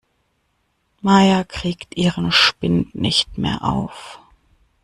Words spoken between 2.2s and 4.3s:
Spind nicht mehr auf.